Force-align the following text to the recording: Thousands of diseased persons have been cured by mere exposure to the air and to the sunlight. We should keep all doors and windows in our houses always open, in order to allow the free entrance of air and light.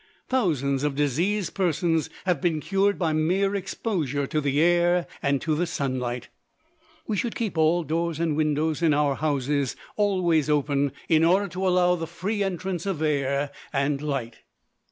Thousands 0.29 0.83
of 0.83 0.95
diseased 0.95 1.53
persons 1.53 2.09
have 2.25 2.41
been 2.41 2.59
cured 2.59 2.97
by 2.97 3.13
mere 3.13 3.53
exposure 3.53 4.25
to 4.25 4.41
the 4.41 4.59
air 4.59 5.05
and 5.21 5.39
to 5.41 5.53
the 5.53 5.67
sunlight. 5.67 6.27
We 7.05 7.15
should 7.15 7.35
keep 7.35 7.55
all 7.55 7.83
doors 7.83 8.19
and 8.19 8.35
windows 8.35 8.81
in 8.81 8.95
our 8.95 9.13
houses 9.13 9.75
always 9.95 10.49
open, 10.49 10.91
in 11.07 11.23
order 11.23 11.47
to 11.49 11.67
allow 11.67 11.93
the 11.93 12.07
free 12.07 12.41
entrance 12.41 12.87
of 12.87 13.03
air 13.03 13.51
and 13.71 14.01
light. 14.01 14.37